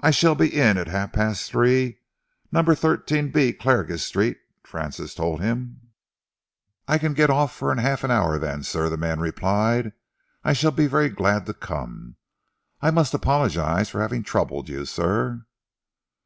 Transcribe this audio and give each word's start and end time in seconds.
"I 0.00 0.10
shall 0.10 0.34
be 0.34 0.48
in 0.58 0.78
at 0.78 0.86
half 0.88 1.12
past 1.12 1.50
three, 1.50 1.98
number 2.50 2.74
13 2.74 3.30
b, 3.30 3.52
Clarges 3.52 4.02
Street," 4.02 4.38
Francis 4.64 5.14
told 5.14 5.42
him. 5.42 5.90
"I 6.88 6.96
can 6.96 7.12
get 7.12 7.28
off 7.28 7.54
for 7.54 7.74
half 7.76 8.02
an 8.02 8.10
hour 8.10 8.38
then, 8.38 8.62
sir," 8.62 8.88
the 8.88 8.96
man 8.96 9.20
replied. 9.20 9.92
"I 10.42 10.54
shall 10.54 10.70
be 10.70 10.86
very 10.86 11.10
glad 11.10 11.44
to 11.44 11.52
come. 11.52 12.16
I 12.80 12.90
must 12.90 13.12
apologise 13.12 13.90
for 13.90 14.00
having 14.00 14.22
troubled 14.22 14.70
you, 14.70 14.86
sir." 14.86 15.44